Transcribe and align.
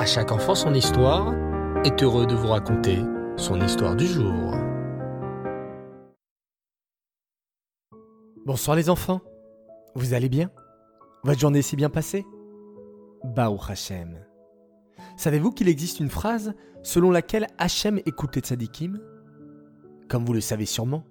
À 0.00 0.06
chaque 0.06 0.32
enfant 0.32 0.54
son 0.54 0.72
histoire 0.72 1.34
est 1.84 2.02
heureux 2.02 2.26
de 2.26 2.34
vous 2.34 2.46
raconter 2.46 3.00
son 3.36 3.60
histoire 3.60 3.94
du 3.94 4.06
jour. 4.06 4.54
Bonsoir 8.46 8.78
les 8.78 8.88
enfants, 8.88 9.20
vous 9.94 10.14
allez 10.14 10.30
bien? 10.30 10.50
Votre 11.22 11.38
journée 11.38 11.60
s'est 11.60 11.76
bien 11.76 11.90
passée? 11.90 12.24
Baou 13.24 13.58
Hachem. 13.68 14.24
Savez-vous 15.18 15.50
qu'il 15.50 15.68
existe 15.68 16.00
une 16.00 16.08
phrase 16.08 16.54
selon 16.82 17.10
laquelle 17.10 17.48
Hachem 17.58 18.00
écoute 18.06 18.36
les 18.36 18.40
tzadikim? 18.40 18.98
Comme 20.08 20.24
vous 20.24 20.32
le 20.32 20.40
savez 20.40 20.64
sûrement, 20.64 21.04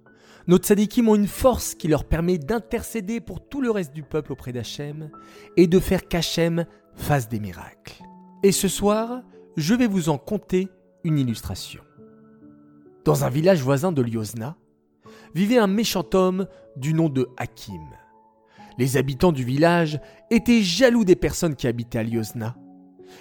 nos 0.48 0.58
tzadikim 0.58 1.08
ont 1.08 1.14
une 1.14 1.28
force 1.28 1.76
qui 1.76 1.86
leur 1.86 2.02
permet 2.02 2.38
d'intercéder 2.38 3.20
pour 3.20 3.48
tout 3.48 3.60
le 3.60 3.70
reste 3.70 3.92
du 3.92 4.02
peuple 4.02 4.32
auprès 4.32 4.50
d'Hachem 4.50 5.12
et 5.56 5.68
de 5.68 5.78
faire 5.78 6.08
qu'Hachem 6.08 6.66
fasse 6.96 7.28
des 7.28 7.38
miracles. 7.38 8.02
Et 8.42 8.52
ce 8.52 8.68
soir, 8.68 9.22
je 9.58 9.74
vais 9.74 9.86
vous 9.86 10.08
en 10.08 10.16
conter 10.16 10.68
une 11.04 11.18
illustration. 11.18 11.82
Dans 13.04 13.24
un 13.24 13.28
village 13.28 13.62
voisin 13.62 13.92
de 13.92 14.00
Liozna, 14.00 14.56
vivait 15.34 15.58
un 15.58 15.66
méchant 15.66 16.06
homme 16.14 16.46
du 16.76 16.94
nom 16.94 17.10
de 17.10 17.28
Hakim. 17.36 17.82
Les 18.78 18.96
habitants 18.96 19.32
du 19.32 19.44
village 19.44 20.00
étaient 20.30 20.62
jaloux 20.62 21.04
des 21.04 21.16
personnes 21.16 21.54
qui 21.54 21.66
habitaient 21.66 21.98
à 21.98 22.02
Liozna. 22.02 22.56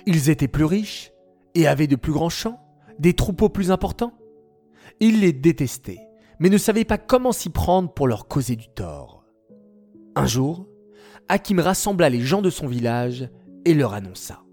Ils 0.05 0.30
étaient 0.30 0.48
plus 0.48 0.63
riches 0.63 1.12
et 1.54 1.68
avaient 1.68 1.88
de 1.88 1.98
plus 1.98 2.13
grands 2.13 2.30
champs, 2.30 2.62
des 2.98 3.13
troupeaux 3.13 3.49
plus 3.49 3.72
importants. 3.72 4.13
Ils 5.02 5.20
les 5.20 5.34
détestaient, 5.34 6.08
mais 6.40 6.49
ne 6.49 6.58
savaient 6.58 6.86
pas 6.86 6.98
comment 6.98 7.34
s'y 7.34 7.49
prendre 7.49 7.94
pour 7.94 8.08
leur 8.08 8.30
causer 8.30 8.55
du 8.55 8.70
tort. 8.70 9.26
Un 10.16 10.27
jour, 10.27 10.66
Hakim 11.27 11.60
rassembla 11.60 12.10
les 12.10 12.22
gens 12.22 12.41
de 12.41 12.49
son 12.49 12.68
village 12.68 13.30
et 13.66 13.74
leur 13.74 13.94
annonça 13.94 14.44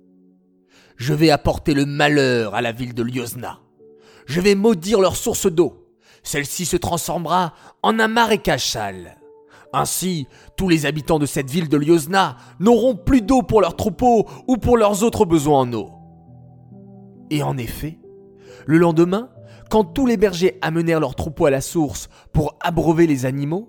Je 0.97 1.13
vais 1.13 1.31
apporter 1.31 1.75
le 1.75 1.85
malheur 1.85 2.55
à 2.55 2.63
la 2.63 2.73
ville 2.73 2.95
de 2.95 3.03
Liozna. 3.03 3.61
Je 4.25 4.41
vais 4.41 4.55
maudire 4.55 5.01
leur 5.01 5.15
source 5.15 5.47
d'eau. 5.47 5.87
Celle-ci 6.23 6.65
se 6.65 6.77
transformera 6.77 7.53
en 7.83 7.99
un 7.99 8.09
marécage 8.09 8.67
sale. 8.67 9.19
Ainsi, 9.73 10.27
tous 10.57 10.69
les 10.69 10.87
habitants 10.87 11.19
de 11.19 11.27
cette 11.27 11.51
ville 11.51 11.69
de 11.69 11.77
Liozna 11.77 12.37
n'auront 12.61 12.97
plus 12.97 13.21
d'eau 13.21 13.43
pour 13.43 13.61
leurs 13.61 13.77
troupeaux 13.77 14.27
ou 14.49 14.57
pour 14.57 14.79
leurs 14.79 15.03
autres 15.03 15.27
besoins 15.27 15.61
en 15.61 15.73
eau. 15.75 15.91
Et 17.31 17.43
en 17.43 17.59
effet, 17.59 17.99
le 18.65 18.79
lendemain, 18.79 19.29
quand 19.71 19.85
tous 19.85 20.07
les 20.07 20.17
bergers 20.17 20.59
amenèrent 20.63 21.01
leurs 21.01 21.15
troupeaux 21.15 21.47
à 21.47 21.51
la 21.51 21.61
source 21.61 22.09
pour 22.33 22.57
abreuver 22.61 23.07
les 23.07 23.27
animaux, 23.27 23.69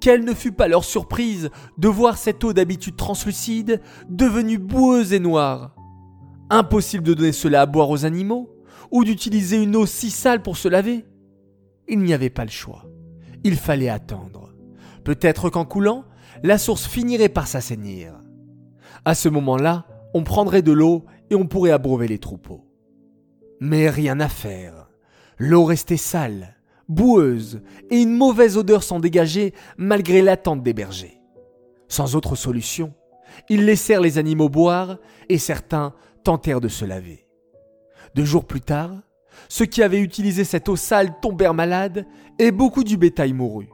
quelle 0.00 0.24
ne 0.24 0.34
fut 0.34 0.52
pas 0.52 0.68
leur 0.68 0.84
surprise 0.84 1.50
de 1.76 1.88
voir 1.88 2.18
cette 2.18 2.44
eau 2.44 2.52
d'habitude 2.52 2.96
translucide 2.96 3.80
devenue 4.08 4.58
boueuse 4.58 5.12
et 5.12 5.18
noire. 5.18 5.77
Impossible 6.50 7.04
de 7.04 7.14
donner 7.14 7.32
cela 7.32 7.62
à 7.62 7.66
boire 7.66 7.90
aux 7.90 8.04
animaux, 8.04 8.50
ou 8.90 9.04
d'utiliser 9.04 9.62
une 9.62 9.76
eau 9.76 9.86
si 9.86 10.10
sale 10.10 10.42
pour 10.42 10.56
se 10.56 10.68
laver. 10.68 11.04
Il 11.88 12.00
n'y 12.00 12.14
avait 12.14 12.30
pas 12.30 12.44
le 12.44 12.50
choix. 12.50 12.86
Il 13.44 13.56
fallait 13.56 13.88
attendre. 13.88 14.54
Peut-être 15.04 15.50
qu'en 15.50 15.64
coulant, 15.64 16.04
la 16.42 16.58
source 16.58 16.86
finirait 16.86 17.28
par 17.28 17.46
s'assainir. 17.46 18.14
À 19.04 19.14
ce 19.14 19.28
moment-là, 19.28 19.86
on 20.14 20.24
prendrait 20.24 20.62
de 20.62 20.72
l'eau 20.72 21.04
et 21.30 21.34
on 21.34 21.46
pourrait 21.46 21.70
abreuver 21.70 22.08
les 22.08 22.18
troupeaux. 22.18 22.64
Mais 23.60 23.90
rien 23.90 24.20
à 24.20 24.28
faire. 24.28 24.88
L'eau 25.38 25.64
restait 25.64 25.96
sale, 25.96 26.56
boueuse, 26.88 27.60
et 27.90 28.00
une 28.00 28.16
mauvaise 28.16 28.56
odeur 28.56 28.82
s'en 28.82 29.00
dégageait 29.00 29.52
malgré 29.76 30.22
l'attente 30.22 30.62
des 30.62 30.72
bergers. 30.72 31.20
Sans 31.88 32.16
autre 32.16 32.36
solution, 32.36 32.92
ils 33.48 33.64
laissèrent 33.64 34.00
les 34.00 34.18
animaux 34.18 34.48
boire 34.48 34.98
et 35.28 35.38
certains 35.38 35.94
tentèrent 36.28 36.60
de 36.60 36.68
se 36.68 36.84
laver. 36.84 37.26
Deux 38.14 38.26
jours 38.26 38.44
plus 38.44 38.60
tard, 38.60 38.90
ceux 39.48 39.64
qui 39.64 39.82
avaient 39.82 40.02
utilisé 40.02 40.44
cette 40.44 40.68
eau 40.68 40.76
sale 40.76 41.18
tombèrent 41.22 41.54
malades 41.54 42.04
et 42.38 42.50
beaucoup 42.50 42.84
du 42.84 42.98
bétail 42.98 43.32
mourut. 43.32 43.70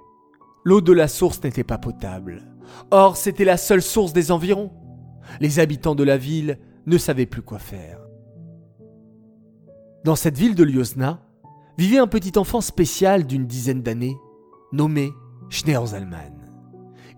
L'eau 0.62 0.80
de 0.80 0.92
la 0.92 1.08
source 1.08 1.42
n'était 1.42 1.64
pas 1.64 1.78
potable. 1.78 2.44
Or, 2.92 3.16
c'était 3.16 3.44
la 3.44 3.56
seule 3.56 3.82
source 3.82 4.12
des 4.12 4.30
environs. 4.30 4.70
Les 5.40 5.58
habitants 5.58 5.96
de 5.96 6.04
la 6.04 6.16
ville 6.16 6.60
ne 6.86 6.96
savaient 6.96 7.26
plus 7.26 7.42
quoi 7.42 7.58
faire. 7.58 7.98
Dans 10.04 10.14
cette 10.14 10.38
ville 10.38 10.54
de 10.54 10.62
Liozna, 10.62 11.26
vivait 11.76 11.98
un 11.98 12.06
petit 12.06 12.38
enfant 12.38 12.60
spécial 12.60 13.26
d'une 13.26 13.48
dizaine 13.48 13.82
d'années, 13.82 14.16
nommé 14.70 15.10
Schneerzalman. 15.50 16.38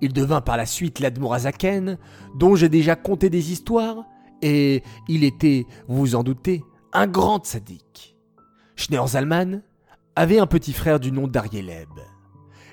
Il 0.00 0.14
devint 0.14 0.40
par 0.40 0.56
la 0.56 0.64
suite 0.64 0.98
l'Admorazaken, 0.98 1.98
dont 2.38 2.56
j'ai 2.56 2.70
déjà 2.70 2.96
conté 2.96 3.28
des 3.28 3.52
histoires, 3.52 4.06
et 4.42 4.82
il 5.08 5.24
était, 5.24 5.66
vous 5.88 5.98
vous 5.98 6.14
en 6.14 6.22
doutez, 6.22 6.62
un 6.92 7.06
grand 7.06 7.44
sadique. 7.44 8.16
Schneerzalman 8.76 9.62
avait 10.14 10.38
un 10.38 10.46
petit 10.46 10.72
frère 10.72 11.00
du 11.00 11.12
nom 11.12 11.28
d'Arieleb. 11.28 11.88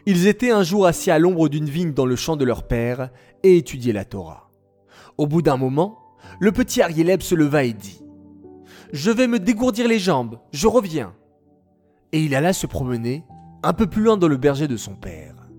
Ils 0.06 0.28
étaient 0.28 0.52
un 0.52 0.64
jour 0.64 0.86
assis 0.86 1.12
à 1.12 1.20
l'ombre 1.20 1.50
d'une 1.50 1.70
vigne 1.70 1.94
dans 1.94 2.06
le 2.06 2.16
champ 2.16 2.36
de 2.36 2.46
leur 2.46 2.68
père 2.68 3.10
et 3.44 3.58
étudiaient 3.58 3.94
la 3.94 4.06
Torah. 4.06 4.52
Au 5.18 5.28
bout 5.28 5.42
d'un 5.42 5.58
moment, 5.58 6.00
le 6.40 6.52
petit 6.52 6.82
Arieleb 6.82 7.22
se 7.22 7.36
leva 7.36 7.64
et 7.64 7.74
dit 7.74 8.02
Je 8.92 9.12
vais 9.12 9.28
me 9.28 9.40
dégourdir 9.40 9.88
les 9.88 10.00
jambes, 10.00 10.40
je 10.52 10.68
reviens. 10.68 11.14
Et 12.12 12.22
il 12.22 12.36
alla 12.36 12.54
se 12.54 12.68
promener 12.68 13.24
un 13.64 13.74
peu 13.74 13.88
plus 13.88 14.04
loin 14.04 14.18
dans 14.18 14.28
le 14.28 14.38
berger 14.38 14.68
de 14.68 14.78
son 14.78 14.96
père. 14.96 15.50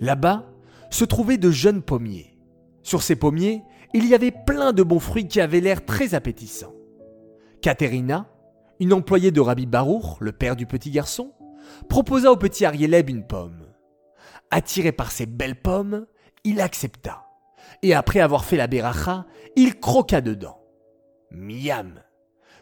Là-bas 0.00 0.46
se 0.90 1.04
trouvaient 1.04 1.38
de 1.38 1.50
jeunes 1.50 1.82
pommiers. 1.82 2.36
Sur 2.82 3.02
ces 3.02 3.16
pommiers, 3.16 3.62
il 3.94 4.06
y 4.06 4.14
avait 4.14 4.30
plein 4.30 4.72
de 4.72 4.82
bons 4.82 4.98
fruits 4.98 5.28
qui 5.28 5.40
avaient 5.40 5.60
l'air 5.60 5.84
très 5.84 6.14
appétissants. 6.14 6.74
Katerina, 7.60 8.28
une 8.80 8.92
employée 8.92 9.30
de 9.30 9.40
Rabbi 9.40 9.66
Baruch, 9.66 10.20
le 10.20 10.32
père 10.32 10.56
du 10.56 10.66
petit 10.66 10.90
garçon, 10.90 11.32
proposa 11.88 12.32
au 12.32 12.36
petit 12.36 12.64
Arieleb 12.64 13.10
une 13.10 13.26
pomme. 13.26 13.66
Attiré 14.50 14.92
par 14.92 15.12
ces 15.12 15.26
belles 15.26 15.60
pommes, 15.60 16.06
il 16.44 16.60
accepta. 16.60 17.26
Et 17.82 17.94
après 17.94 18.20
avoir 18.20 18.44
fait 18.44 18.56
la 18.56 18.66
beracha, 18.66 19.26
il 19.56 19.78
croqua 19.78 20.20
dedans. 20.20 20.58
Miam 21.30 22.02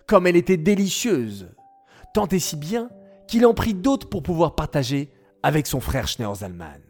Comme 0.07 0.27
elle 0.27 0.37
était 0.37 0.57
délicieuse 0.57 1.51
Tant 2.15 2.27
et 2.29 2.39
si 2.39 2.57
bien 2.57 2.91
qu'il 3.27 3.47
en 3.47 3.55
prit 3.55 3.75
d'autres 3.75 4.09
pour 4.09 4.23
pouvoir 4.23 4.55
partager 4.55 5.13
avec 5.43 5.67
son 5.67 5.81
frère 5.81 6.09
Schneerzalman. 6.09 6.81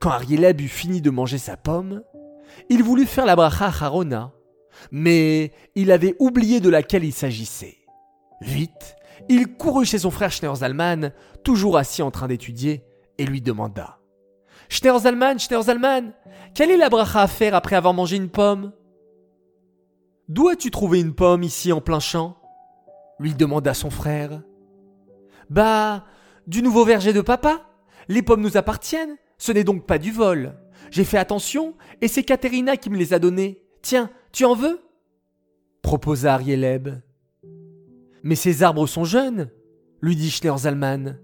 Quand 0.00 0.10
Arieleb 0.10 0.60
eut 0.60 0.68
fini 0.68 1.00
de 1.00 1.10
manger 1.10 1.38
sa 1.38 1.56
pomme, 1.56 2.02
il 2.68 2.82
voulut 2.82 3.06
faire 3.06 3.26
la 3.26 3.36
bracha 3.36 3.66
à 3.66 3.84
Harona, 3.84 4.32
mais 4.90 5.52
il 5.74 5.90
avait 5.92 6.16
oublié 6.18 6.60
de 6.60 6.68
laquelle 6.68 7.04
il 7.04 7.12
s'agissait. 7.12 7.78
Vite, 8.40 8.96
il 9.28 9.56
courut 9.56 9.84
chez 9.84 9.98
son 9.98 10.10
frère 10.10 10.30
Schneerzalman, 10.30 11.12
toujours 11.44 11.76
assis 11.76 12.02
en 12.02 12.10
train 12.10 12.28
d'étudier, 12.28 12.84
et 13.18 13.26
lui 13.26 13.40
demanda 13.40 13.98
Schneerzalman, 14.68 15.38
Schneerzalman, 15.38 16.12
quelle 16.54 16.70
est 16.70 16.76
la 16.76 16.88
bracha 16.88 17.22
à 17.22 17.26
faire 17.26 17.54
après 17.54 17.76
avoir 17.76 17.94
mangé 17.94 18.16
une 18.16 18.30
pomme 18.30 18.72
D'où 20.28 20.48
as-tu 20.48 20.70
trouvé 20.70 21.00
une 21.00 21.14
pomme 21.14 21.42
ici 21.42 21.72
en 21.72 21.80
plein 21.80 22.00
champ? 22.00 22.36
lui 23.18 23.34
demanda 23.34 23.74
son 23.74 23.90
frère. 23.90 24.42
Bah, 25.50 26.04
du 26.46 26.62
nouveau 26.62 26.84
verger 26.84 27.12
de 27.12 27.20
papa. 27.20 27.66
Les 28.08 28.22
pommes 28.22 28.42
nous 28.42 28.56
appartiennent, 28.56 29.16
ce 29.38 29.52
n'est 29.52 29.64
donc 29.64 29.86
pas 29.86 29.98
du 29.98 30.12
vol. 30.12 30.54
J'ai 30.90 31.04
fait 31.04 31.18
attention 31.18 31.74
et 32.00 32.08
c'est 32.08 32.22
Katerina 32.22 32.76
qui 32.76 32.90
me 32.90 32.96
les 32.96 33.14
a 33.14 33.18
données. 33.18 33.62
Tiens, 33.82 34.10
tu 34.32 34.44
en 34.44 34.54
veux? 34.54 34.80
proposa 35.82 36.34
Arieleb. 36.34 36.88
Mais 38.22 38.34
ces 38.34 38.62
arbres 38.62 38.86
sont 38.86 39.04
jeunes, 39.04 39.50
lui 40.02 40.16
dit 40.16 40.30
Schneerzalman. 40.30 41.18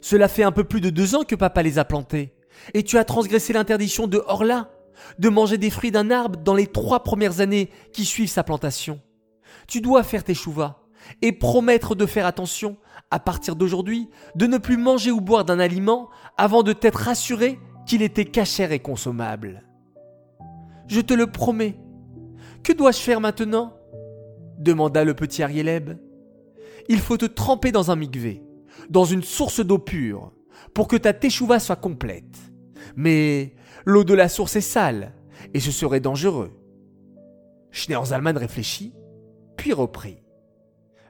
Cela 0.00 0.28
fait 0.28 0.44
un 0.44 0.52
peu 0.52 0.64
plus 0.64 0.80
de 0.80 0.90
deux 0.90 1.14
ans 1.14 1.24
que 1.24 1.34
papa 1.34 1.62
les 1.62 1.78
a 1.78 1.84
plantés. 1.84 2.34
Et 2.74 2.82
tu 2.82 2.98
as 2.98 3.04
transgressé 3.04 3.52
l'interdiction 3.52 4.06
de 4.06 4.22
Horla, 4.26 4.70
de 5.18 5.28
manger 5.28 5.58
des 5.58 5.70
fruits 5.70 5.90
d'un 5.90 6.10
arbre 6.10 6.38
dans 6.38 6.54
les 6.54 6.66
trois 6.66 7.02
premières 7.02 7.40
années 7.40 7.70
qui 7.92 8.04
suivent 8.04 8.30
sa 8.30 8.44
plantation. 8.44 9.00
Tu 9.66 9.80
dois 9.80 10.02
faire 10.02 10.24
tes 10.24 10.34
chouvas 10.34 10.82
et 11.22 11.32
promettre 11.32 11.94
de 11.94 12.06
faire 12.06 12.26
attention, 12.26 12.76
à 13.10 13.18
partir 13.18 13.56
d'aujourd'hui, 13.56 14.08
de 14.34 14.46
ne 14.46 14.58
plus 14.58 14.76
manger 14.76 15.10
ou 15.10 15.20
boire 15.20 15.44
d'un 15.44 15.58
aliment 15.58 16.08
avant 16.36 16.62
de 16.62 16.72
t'être 16.72 17.00
rassuré 17.00 17.58
qu'il 17.86 18.02
était 18.02 18.24
cachère 18.24 18.72
et 18.72 18.80
consommable. 18.80 19.62
Je 20.86 21.00
te 21.00 21.14
le 21.14 21.26
promets. 21.26 21.76
Que 22.62 22.72
dois-je 22.72 22.98
faire 22.98 23.20
maintenant? 23.20 23.74
demanda 24.58 25.04
le 25.04 25.14
petit 25.14 25.42
Arieleb. 25.42 25.98
Il 26.88 26.98
faut 27.00 27.16
te 27.16 27.24
tremper 27.24 27.72
dans 27.72 27.90
un 27.90 27.96
migvé, 27.96 28.42
dans 28.88 29.04
une 29.04 29.22
source 29.22 29.60
d'eau 29.60 29.78
pure, 29.78 30.32
pour 30.74 30.88
que 30.88 30.96
ta 30.96 31.12
teshuva 31.12 31.58
soit 31.58 31.76
complète. 31.76 32.38
Mais 32.96 33.54
l'eau 33.84 34.04
de 34.04 34.14
la 34.14 34.28
source 34.28 34.56
est 34.56 34.60
sale, 34.60 35.12
et 35.54 35.60
ce 35.60 35.70
serait 35.70 36.00
dangereux. 36.00 36.52
Schneerzalman 37.70 38.36
réfléchit, 38.36 38.94
puis 39.56 39.72
reprit. 39.72 40.22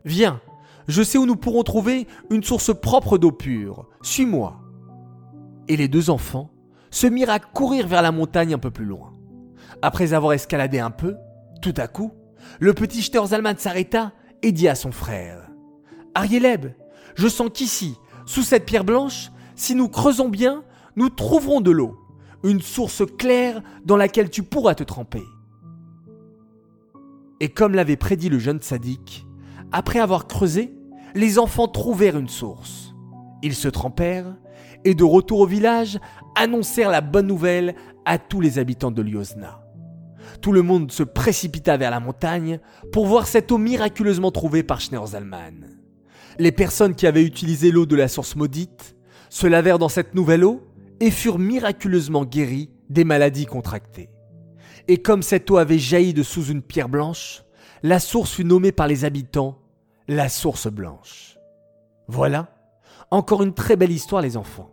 Viens, 0.04 0.40
je 0.88 1.02
sais 1.02 1.18
où 1.18 1.26
nous 1.26 1.36
pourrons 1.36 1.62
trouver 1.62 2.06
une 2.30 2.42
source 2.42 2.72
propre 2.74 3.18
d'eau 3.18 3.32
pure. 3.32 3.88
Suis-moi. 4.02 4.60
Et 5.68 5.76
les 5.76 5.88
deux 5.88 6.10
enfants 6.10 6.53
se 6.94 7.08
mirent 7.08 7.30
à 7.30 7.40
courir 7.40 7.88
vers 7.88 8.02
la 8.02 8.12
montagne 8.12 8.54
un 8.54 8.58
peu 8.58 8.70
plus 8.70 8.84
loin. 8.84 9.12
Après 9.82 10.12
avoir 10.12 10.32
escaladé 10.32 10.78
un 10.78 10.92
peu, 10.92 11.16
tout 11.60 11.74
à 11.76 11.88
coup, 11.88 12.12
le 12.60 12.72
petit 12.72 13.02
Zalman 13.02 13.56
s'arrêta 13.58 14.12
et 14.42 14.52
dit 14.52 14.68
à 14.68 14.76
son 14.76 14.92
frère 14.92 15.50
Arieleb, 16.14 16.66
je 17.16 17.26
sens 17.26 17.50
qu'ici, 17.52 17.96
sous 18.26 18.42
cette 18.42 18.64
pierre 18.64 18.84
blanche, 18.84 19.32
si 19.56 19.74
nous 19.74 19.88
creusons 19.88 20.28
bien, 20.28 20.62
nous 20.94 21.08
trouverons 21.08 21.60
de 21.60 21.72
l'eau, 21.72 21.98
une 22.44 22.62
source 22.62 23.02
claire 23.18 23.60
dans 23.84 23.96
laquelle 23.96 24.30
tu 24.30 24.44
pourras 24.44 24.76
te 24.76 24.84
tremper. 24.84 25.24
Et 27.40 27.48
comme 27.48 27.74
l'avait 27.74 27.96
prédit 27.96 28.28
le 28.28 28.38
jeune 28.38 28.62
sadique, 28.62 29.26
après 29.72 29.98
avoir 29.98 30.28
creusé, 30.28 30.72
les 31.16 31.40
enfants 31.40 31.66
trouvèrent 31.66 32.16
une 32.16 32.28
source. 32.28 32.93
Ils 33.42 33.54
se 33.54 33.68
trempèrent 33.68 34.36
et 34.84 34.94
de 34.94 35.04
retour 35.04 35.40
au 35.40 35.46
village 35.46 35.98
annoncèrent 36.34 36.90
la 36.90 37.00
bonne 37.00 37.26
nouvelle 37.26 37.74
à 38.04 38.18
tous 38.18 38.40
les 38.40 38.58
habitants 38.58 38.90
de 38.90 39.02
Liosna. 39.02 39.60
Tout 40.40 40.52
le 40.52 40.62
monde 40.62 40.90
se 40.92 41.02
précipita 41.02 41.76
vers 41.76 41.90
la 41.90 42.00
montagne 42.00 42.60
pour 42.92 43.06
voir 43.06 43.26
cette 43.26 43.52
eau 43.52 43.58
miraculeusement 43.58 44.30
trouvée 44.30 44.62
par 44.62 44.80
Schneerzalman. 44.80 45.68
Les 46.38 46.52
personnes 46.52 46.94
qui 46.94 47.06
avaient 47.06 47.24
utilisé 47.24 47.70
l'eau 47.70 47.86
de 47.86 47.96
la 47.96 48.08
source 48.08 48.36
maudite 48.36 48.96
se 49.30 49.46
lavèrent 49.46 49.78
dans 49.78 49.88
cette 49.88 50.14
nouvelle 50.14 50.44
eau 50.44 50.66
et 51.00 51.10
furent 51.10 51.38
miraculeusement 51.38 52.24
guéries 52.24 52.70
des 52.90 53.04
maladies 53.04 53.46
contractées. 53.46 54.10
Et 54.88 54.98
comme 54.98 55.22
cette 55.22 55.50
eau 55.50 55.56
avait 55.56 55.78
jailli 55.78 56.12
de 56.12 56.22
sous 56.22 56.46
une 56.46 56.62
pierre 56.62 56.88
blanche, 56.88 57.44
la 57.82 57.98
source 58.00 58.32
fut 58.32 58.44
nommée 58.44 58.72
par 58.72 58.86
les 58.86 59.04
habitants 59.04 59.58
la 60.08 60.28
source 60.28 60.68
blanche. 60.68 61.38
Voilà, 62.08 62.53
encore 63.10 63.42
une 63.42 63.54
très 63.54 63.76
belle 63.76 63.92
histoire 63.92 64.22
les 64.22 64.36
enfants. 64.36 64.70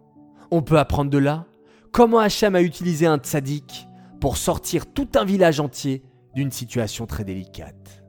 On 0.51 0.62
peut 0.62 0.80
apprendre 0.80 1.10
de 1.10 1.18
là 1.18 1.45
comment 1.92 2.19
Hacham 2.19 2.56
a 2.56 2.62
utilisé 2.62 3.06
un 3.06 3.18
tzaddik 3.18 3.88
pour 4.19 4.38
sortir 4.38 4.86
tout 4.86 5.07
un 5.16 5.25
village 5.25 5.60
entier 5.60 6.04
d'une 6.36 6.51
situation 6.51 7.06
très 7.06 7.24
délicate. 7.24 8.04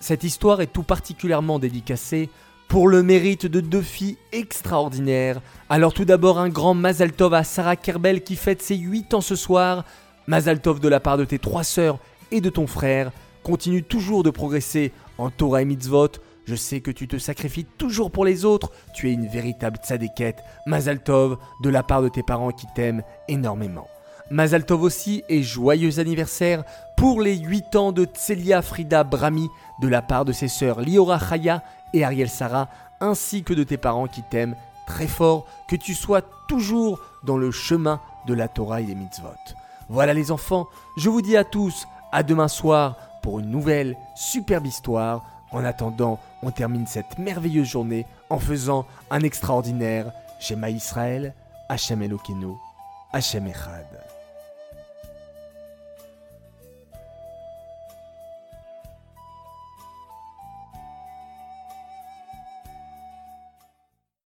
Cette 0.00 0.24
histoire 0.24 0.60
est 0.60 0.72
tout 0.72 0.82
particulièrement 0.82 1.58
dédicacée 1.58 2.30
pour 2.68 2.88
le 2.88 3.02
mérite 3.02 3.46
de 3.46 3.60
deux 3.60 3.82
filles 3.82 4.18
extraordinaires. 4.32 5.40
Alors 5.68 5.94
tout 5.94 6.04
d'abord 6.04 6.38
un 6.38 6.48
grand 6.48 6.74
Mazaltov 6.74 7.34
à 7.34 7.42
Sarah 7.42 7.76
Kerbel 7.76 8.22
qui 8.22 8.36
fête 8.36 8.62
ses 8.62 8.76
8 8.76 9.14
ans 9.14 9.20
ce 9.20 9.36
soir. 9.36 9.84
Mazaltov 10.26 10.78
de 10.78 10.88
la 10.88 11.00
part 11.00 11.16
de 11.16 11.24
tes 11.24 11.38
trois 11.38 11.64
sœurs 11.64 11.98
et 12.30 12.40
de 12.40 12.50
ton 12.50 12.66
frère. 12.66 13.10
Continue 13.42 13.82
toujours 13.82 14.22
de 14.22 14.30
progresser 14.30 14.92
en 15.16 15.30
Torah 15.30 15.62
et 15.62 15.64
Mitzvot. 15.64 16.12
Je 16.48 16.54
sais 16.54 16.80
que 16.80 16.90
tu 16.90 17.06
te 17.06 17.18
sacrifies 17.18 17.66
toujours 17.66 18.10
pour 18.10 18.24
les 18.24 18.46
autres. 18.46 18.72
Tu 18.94 19.10
es 19.10 19.12
une 19.12 19.28
véritable 19.28 19.76
tzadékette. 19.84 20.42
Mazaltov 20.64 21.36
de 21.62 21.68
la 21.68 21.82
part 21.82 22.00
de 22.00 22.08
tes 22.08 22.22
parents 22.22 22.52
qui 22.52 22.66
t'aiment 22.74 23.02
énormément. 23.28 23.86
Mazaltov 24.30 24.82
aussi 24.82 25.22
et 25.28 25.42
joyeux 25.42 25.98
anniversaire 25.98 26.64
pour 26.96 27.20
les 27.20 27.36
8 27.36 27.76
ans 27.76 27.92
de 27.92 28.06
Tselia 28.06 28.62
Frida 28.62 29.04
Brami 29.04 29.46
de 29.82 29.88
la 29.88 30.00
part 30.00 30.24
de 30.24 30.32
ses 30.32 30.48
sœurs 30.48 30.80
Liora 30.80 31.18
Chaya 31.18 31.62
et 31.92 32.02
Ariel 32.02 32.30
Sarah, 32.30 32.70
ainsi 33.02 33.42
que 33.42 33.52
de 33.52 33.62
tes 33.62 33.76
parents 33.76 34.06
qui 34.06 34.22
t'aiment 34.22 34.56
très 34.86 35.06
fort, 35.06 35.44
que 35.68 35.76
tu 35.76 35.92
sois 35.92 36.22
toujours 36.48 36.98
dans 37.24 37.36
le 37.36 37.50
chemin 37.50 38.00
de 38.26 38.32
la 38.32 38.48
Torah 38.48 38.80
et 38.80 38.84
des 38.84 38.94
mitzvot. 38.94 39.28
Voilà 39.90 40.14
les 40.14 40.30
enfants, 40.30 40.66
je 40.96 41.10
vous 41.10 41.20
dis 41.20 41.36
à 41.36 41.44
tous 41.44 41.86
à 42.10 42.22
demain 42.22 42.48
soir 42.48 42.96
pour 43.22 43.38
une 43.38 43.50
nouvelle 43.50 43.98
superbe 44.16 44.64
histoire. 44.64 45.26
En 45.52 45.64
attendant, 45.64 46.18
on 46.42 46.50
termine 46.50 46.86
cette 46.86 47.18
merveilleuse 47.18 47.68
journée 47.68 48.06
en 48.30 48.38
faisant 48.38 48.86
un 49.10 49.20
extraordinaire 49.20 50.12
Shema 50.40 50.70
Israël, 50.70 51.34
Hashem 51.68 52.02
Elokeinu, 52.02 52.54
Hashem 53.12 53.46
Echad. 53.46 54.17